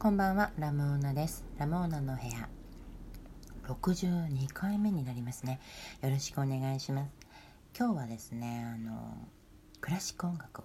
[0.00, 1.44] こんばんはラモーナです。
[1.58, 2.48] ラモーナの部屋。
[3.66, 5.58] 62回目になりますね。
[6.00, 7.10] よろしくお願いします。
[7.76, 9.18] 今日はですねあの
[9.80, 10.64] クラシック音楽を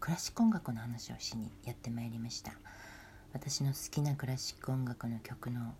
[0.00, 2.54] クラシック音楽の話をしにやってまいりました。
[3.32, 5.72] 私の好きなクラシック音楽の曲の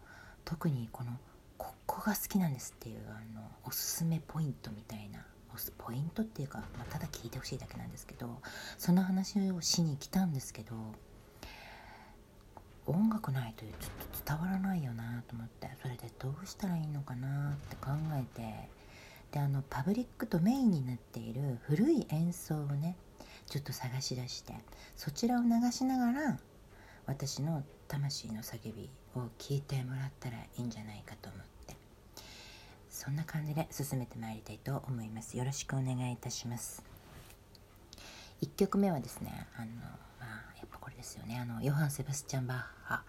[0.44, 1.10] 特にこの
[1.58, 5.26] ここが好きなんですっていうあのおすすめポイントみたいな
[5.78, 8.40] ポイントっていうか、まあ、ただ聞いてほしいだけなんですけど
[8.78, 10.76] その話をしに来たんですけど
[12.86, 18.68] 音楽ないとちょっと伝わらないよなと思ってそれでどうしたらいいのかなって考えて
[19.32, 22.96] であのパブリックとメインになっている古い演奏をね
[23.46, 24.54] ちょっと探し出して
[24.96, 26.38] そちらを流しながら
[27.06, 31.76] 私の魂の叫びを聞いてもらったらいいんじゃないかと思って
[32.90, 35.36] そんな感じで進めてまいりたいと思います。
[35.36, 36.82] よろしくお願いいたします。
[38.42, 39.66] 1曲目はですねあの
[41.06, 41.38] ですよね。
[41.38, 43.02] あのヨハン・セバスチャン・バッハ。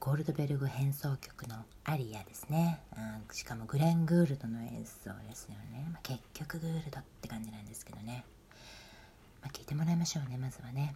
[0.00, 8.24] ゴールドベルグ変奏曲のアリアですね、うん、しかもグレン・グールドの演奏ですよね、まあ、結局グールドって感じなんですけどね、
[9.42, 10.94] まあ、聞いてもらいましょうねまずはね。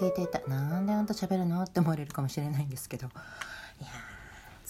[0.00, 0.40] 聞いていた。
[0.48, 1.62] なんであんた喋るの？
[1.62, 3.06] って思われるかもしれないんですけど。
[3.08, 3.10] い
[3.84, 3.90] や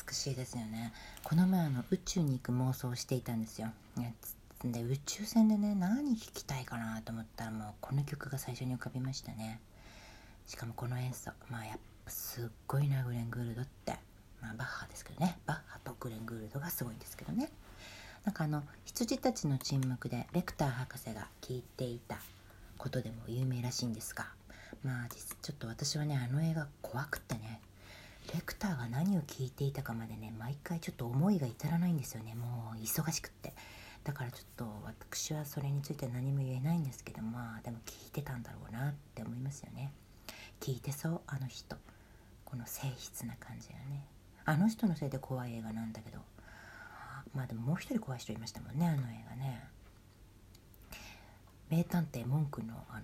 [0.04, 0.92] 美しいですよね。
[1.22, 3.68] この前あの宇宙に行く妄想をしていたんですよ。
[4.64, 9.60] で宇宙船でね何聴きたいかなと思ったらもうこの曲が最初に浮かびましたね。
[10.48, 11.30] しかもこの演奏。
[11.48, 13.94] まあやっぱすっごいなグレン・グールドって。
[14.42, 15.38] まあバッハですけどね。
[15.46, 17.50] バッハとグレン・グールドがすごいんですけどね。
[18.24, 22.16] なんかあの羊たちの沈黙でレクター博士が聞いていた
[22.78, 24.26] ことでも有名らしいんですが。
[24.84, 25.08] まあ
[25.42, 27.60] ちょっと私はねあの映画怖くってね
[28.34, 32.34] レクターが何を聞いていたかまでね毎回ちょっと思いが至らないんですよね。
[32.34, 33.52] もう忙しくって。
[34.04, 39.92] だからちょっと私はそれについて何も言えないんですけどまあでも聞いてたんだろうなって思いますよね。
[40.60, 41.76] 聞いてそうあの人。
[42.44, 44.04] この静筆な感じがね。
[44.44, 46.18] あの人のせいで怖い映画なんだけど。
[47.34, 49.64] まあでももう一人怖い人いましたもんねあの映画ね。
[51.68, 53.02] 名探偵文句のあの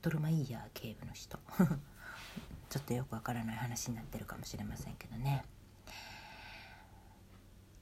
[0.00, 1.38] トルマイヤー警部の人。
[2.70, 5.44] ちょっとよくわからない話になってるかもしれませんけどね。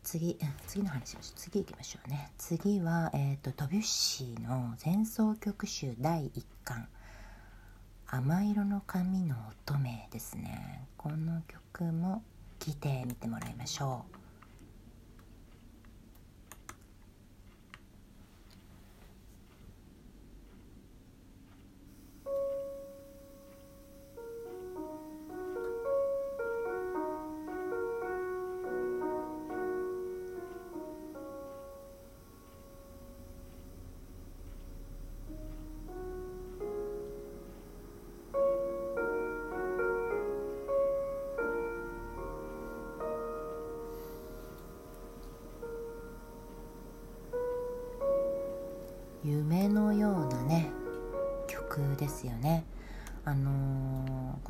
[0.03, 0.39] 次
[0.69, 2.31] 次の話しまし次行きましょうね。
[2.39, 6.89] 次は、えーと、とドビュッシーの前奏曲集第1巻
[8.07, 10.87] 「甘色の髪の乙女」ですね。
[10.97, 12.23] この曲も
[12.61, 14.26] 聴いてみてもらいましょう。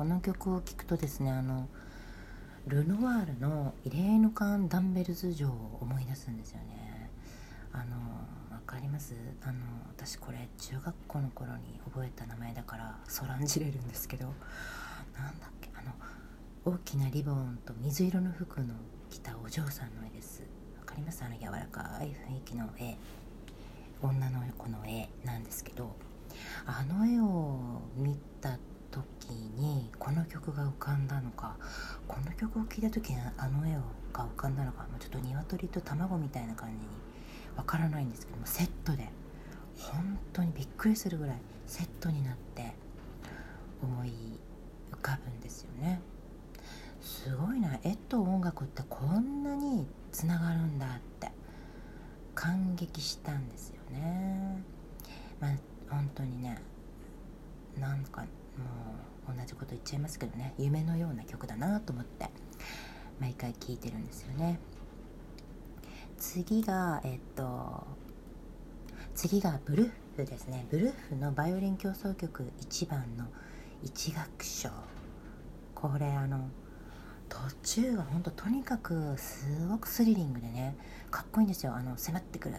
[0.07, 1.67] の曲を聴くとですねあの
[2.65, 7.11] ルノワールの「イレーヌ・カン・ダンベルズ城」を思い出すんですよね。
[7.71, 7.95] あの
[8.51, 9.13] わかります？
[9.43, 9.59] あの
[9.89, 14.25] 私これ中学校の頃に覚えた名前だからそらんじれるんですけど
[15.17, 15.69] なんだっけ？
[15.75, 15.93] あの
[16.65, 18.73] 大きなリボンと水色の服の
[19.09, 20.41] 着たお嬢さんの絵です。
[20.77, 21.23] わかります？
[21.23, 22.97] あの柔らかい雰囲気の絵。
[23.99, 25.95] 女の子の絵なんですけど
[26.67, 28.59] あの絵を見た
[28.97, 31.55] 時にこの曲が浮かんだのか
[32.07, 33.73] この曲を聴いた時にあの絵
[34.13, 36.81] が浮かんだのかちょっと鶏と卵みたいな感じに
[37.55, 39.09] わからないんですけどもセットで
[39.77, 42.73] 本当にびっくりするぐらいセットになって
[43.81, 44.09] 思い
[44.91, 46.01] 浮かぶんですよね。
[47.01, 51.31] すごいな絵と音楽ってこんなにつながるんだって
[52.35, 54.61] 感激したんですよね。
[55.39, 55.51] まあ
[55.89, 56.59] 本当にね
[57.79, 58.25] なんか
[58.57, 60.53] もう同じこと言っちゃいますけどね。
[60.57, 62.29] 夢のような曲だなと思って
[63.19, 64.59] 毎回聴いてるんですよね。
[66.17, 67.85] 次がえっと
[69.13, 70.65] 次がブルーフですね。
[70.69, 73.25] ブルーフのバイオリン協奏曲1番の
[73.83, 74.69] 1楽章。
[75.75, 76.49] これあの
[77.29, 80.75] 途中が本当とにかくすごくスリリングでね
[81.11, 81.75] かっこいいんですよ。
[81.75, 82.55] あの迫ってくる。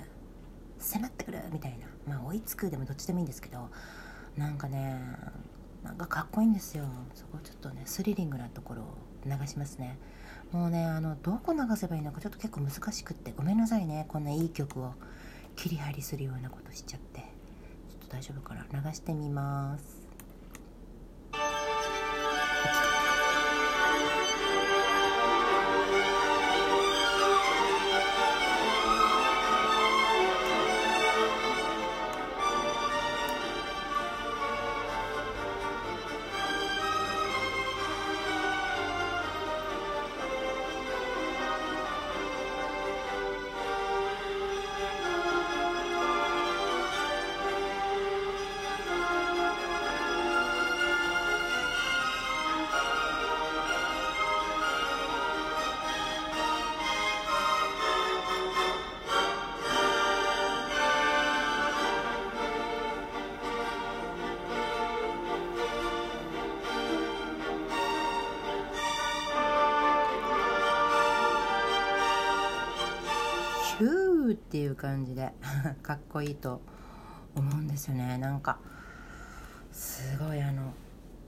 [0.78, 1.86] 迫ってくるみたいな。
[2.14, 3.68] まあ追いつくでもどっちでもいいんですけど
[4.36, 5.00] なんかね
[5.84, 6.84] なんかかっこいいんですよ。
[7.14, 8.86] そこちょっとねスリリングなところを
[9.24, 9.98] 流しますね。
[10.52, 14.94] もうねあのどこ流せばいいのかちょっと結構難しくってごめんなさいねこんないい曲を
[15.56, 17.20] 切り張りするようなことしちゃって。
[17.20, 17.26] ちょ
[18.06, 18.64] っと大丈夫かな？
[18.82, 19.97] 流してみます。
[74.78, 75.34] 感じで
[75.82, 76.62] かっこいいと
[77.34, 78.16] 思うんですよね。
[78.16, 78.58] なんか
[79.70, 80.72] すごいあの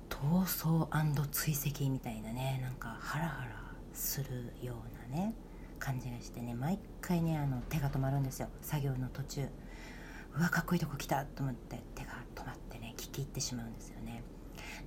[0.08, 0.88] 逃走
[1.30, 3.50] 追跡みたいなねなんかハラハラ
[3.92, 5.34] するようなね
[5.78, 8.48] 感じがしてね毎回ねあの手が止まるんですよ。
[8.62, 9.48] 作業の途中。
[10.36, 14.09] うわかっこいいとこ来たと思って手が止まってね聞き入ってしまうんですよね。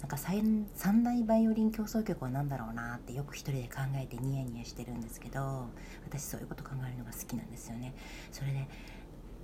[0.04, 0.68] なんか三
[1.02, 5.70] 大バイオリン競争曲は何だろうなってよく一人で考えてニヤニヤしてるんですけど
[6.06, 7.96] 私そういうこと考えるのが好きなんですよね。
[8.30, 8.68] それで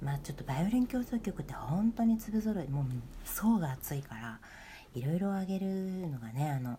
[0.01, 2.85] まあちょっとバイオリン競争曲って本当に粒揃いもう
[3.23, 4.41] 層が厚いから
[4.93, 6.77] いろいろあげるのがねあの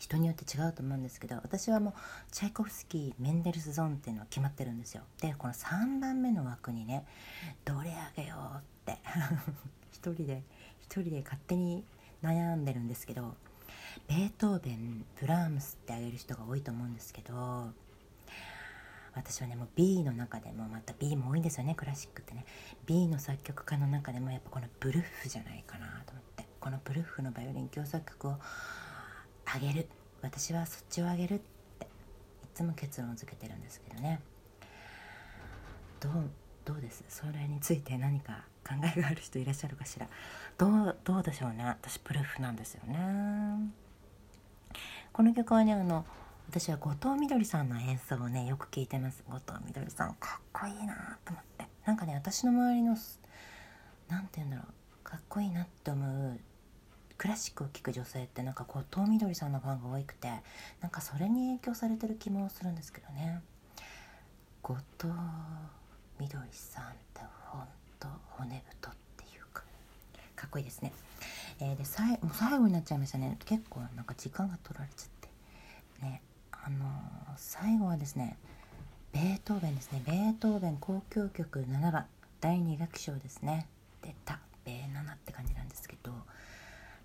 [0.00, 1.94] 人によって違うと思うんですけど私はもう
[2.32, 5.04] チャイコフスキーメンデルスゾーンっていうのは決まってるんですよ。
[5.20, 7.06] でこの3番目の枠にね
[7.64, 8.98] どれあげようって
[9.92, 10.42] 一人で
[10.80, 11.84] 一人で勝手に
[12.22, 13.34] 悩んでるんですけど
[14.08, 17.70] ベートーベンブラームスってあげる人が多いと思うんですけど
[19.16, 22.44] 私はねもう B の中でもまた B も多いんですよねクラシックってね。
[22.84, 26.46] B の作曲家の中でもやっぱこのブルッフじゃないかなと思って。
[26.60, 28.36] このブルッフのバイオリン協作曲を
[29.46, 29.88] あげる。
[30.20, 31.38] 私はそっちをあげるっ
[31.78, 31.88] てい
[32.54, 34.20] つも結論付けてるんですけどね。
[35.98, 36.30] どう
[36.66, 37.04] どうです？
[37.08, 40.08] それについて何か考えがある人いらっしゃるかしら？
[40.58, 41.64] どうどうでしょうね？
[41.64, 43.70] 私プルーフなんですよね。
[45.12, 46.04] この曲はねあの
[46.50, 49.22] 私は後藤みどりさんの演奏をねよく聞いてます。
[49.28, 51.66] 後藤みどりさんかっこいいなと思って。
[51.84, 52.96] なんかね私の周りの
[54.08, 55.04] 何て言うんだろう。
[55.04, 56.40] かっこいいなって思う
[57.16, 60.28] クラシックを聴く女性ってなんか後藤みどりさんのファンが多くて
[60.80, 63.40] なんかそれに影響されてる気もするんですけどね。
[64.62, 65.12] 後藤
[66.18, 67.20] みどりさんって
[67.50, 67.66] ほん
[68.00, 69.62] と骨太っていうか
[70.34, 70.92] かっこいいですね、
[71.60, 73.36] えー、でさいもう最後になっちゃいましたね。
[73.44, 75.08] 結構なんか時間が取られちゃっ
[76.00, 76.06] て。
[76.06, 76.22] ね
[76.52, 76.88] あのー、
[77.36, 78.36] 最後はですね
[79.12, 80.02] ベートーベンですね。
[80.06, 82.06] ベートーベン交響曲7番。
[82.40, 83.66] 第2楽章ですね。
[84.02, 84.40] 出た。
[84.64, 86.12] ベー7って感じなんですけど。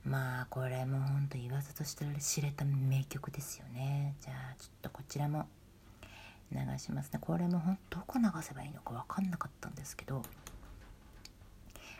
[0.03, 4.15] まあこれもほんと言わずとして知れた名曲ですよね。
[4.19, 5.47] じゃあちょっとこちらも
[6.51, 7.11] 流します。
[7.13, 10.21] ねこれもほんどこ流せばいいのか分かんなかったんですけど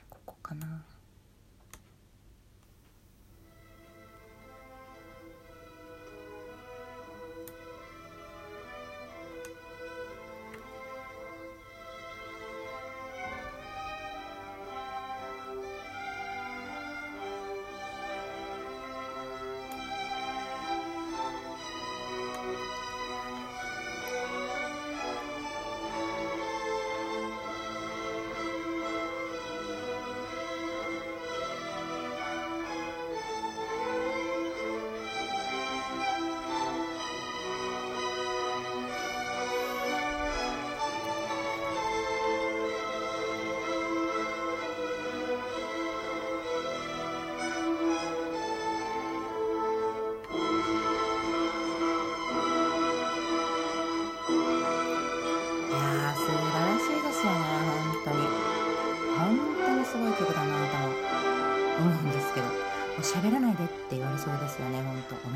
[0.10, 0.84] ここかな。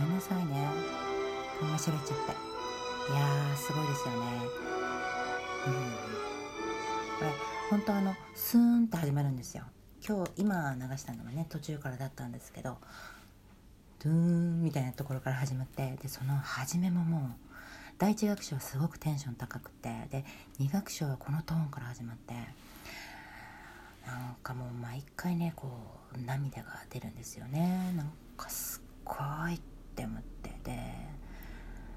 [0.06, 0.68] めんなさいね。
[1.60, 3.12] こんな喋っちゃって。
[3.12, 4.20] いやーすごいですよね。
[5.68, 5.74] うん。
[7.18, 7.32] これ
[7.72, 9.64] 本当あのスーンって始まるんですよ。
[10.08, 12.78] 今日今流したのはね途中からだったんですけど
[14.04, 17.22] ドゥーンみたいなところから始まってでその初めももう
[17.98, 20.24] 第一楽章はすごくテンション高くてで
[20.60, 22.34] 2楽章はこのトーンから始まって
[24.06, 25.68] なんかもう毎回ねこ
[26.16, 27.92] う涙が出るんですよね。
[27.98, 29.16] なんかすっご
[29.50, 29.60] い
[29.96, 30.78] って思ってで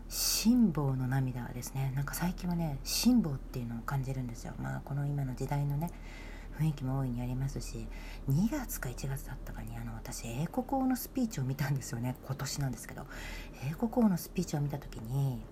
[0.09, 1.93] 辛抱の涙ですね。
[1.97, 4.55] なんか最近はね辛抱っていうのを感じるんですよ。
[4.62, 5.90] まあこの今の時代のね
[6.59, 7.87] 雰囲気も大いにありますし
[8.31, 12.14] 2月か1月だったかにあの私英国王のスピーチを見たんですよね。
[12.25, 13.05] 今年なんですけど。
[13.69, 15.43] 英国王のスピーチを見た時に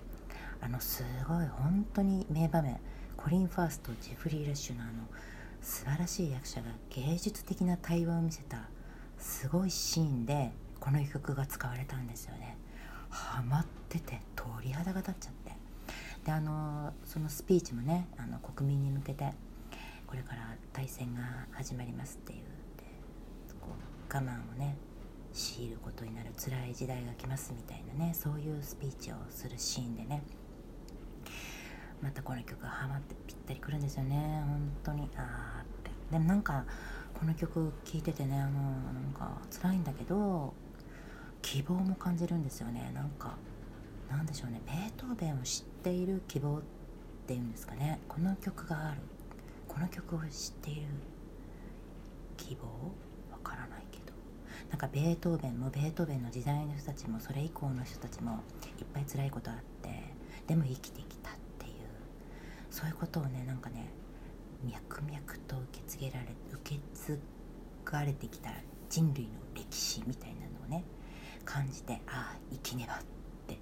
[0.61, 2.79] あのすごい本当に名場面
[3.17, 4.93] コリン・ファーストジェフリー・ラッシュのあの
[5.61, 8.69] 素晴らしい役者が芸術的な対話を見せた
[9.19, 10.53] すごいシーンで
[10.87, 12.57] この曲が使われたんですよね。
[13.11, 15.53] ハマってて鳥肌が立っちゃって。
[16.25, 19.33] であのそのスピーチもねあの国民に向けて
[20.07, 22.39] これから大戦が始まりますっていう。
[22.77, 22.85] で
[23.61, 24.77] こう我慢をね
[25.33, 30.23] 強いることになる辛い時代が来ますみたいなねそういうスピーチをするシーンでね。
[32.01, 34.41] またこの曲がハマってぴったりくるんですよね。
[34.47, 35.11] 本当に。
[35.17, 35.91] ああって。
[36.13, 36.65] でもなんか
[37.19, 38.53] この曲聴いててねあの
[38.93, 40.55] なんか辛いんだけど
[41.47, 42.91] 希望も感じるんですよね。
[42.93, 43.37] なんか
[44.11, 44.61] なんでしょうね。
[44.67, 46.63] ベートーベンを知っている希望っ
[47.29, 48.01] ていうんですかね。
[48.09, 49.01] この曲がある。
[49.69, 50.83] この曲を知っている
[52.37, 52.67] 希望？
[53.31, 54.13] わからないけど。
[54.71, 58.41] なんかベートーベンもベートーベンの時代の人たちもそれ以降の人たちも
[58.81, 60.03] いっぱい辛いことあって
[60.49, 61.73] でも生きてきたっていう。
[62.71, 63.87] そういうことをねなんかね
[64.65, 67.21] 脈々と受け継げられ受け継
[67.85, 68.51] がれてきた
[68.91, 70.83] 人類の歴史みたいなのをね
[71.47, 72.99] 感じてああ生きねばっ
[73.47, 73.59] て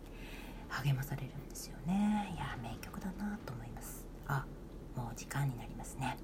[0.69, 2.33] 励まされるんですよね。
[2.35, 4.05] いや名曲だなと思います。
[4.27, 4.45] あ
[4.97, 6.17] もう時間になりますね。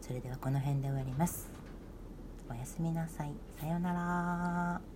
[0.00, 1.50] それではこの辺で終わります。
[2.48, 3.32] おやすみなさい。
[3.60, 4.93] さようなら。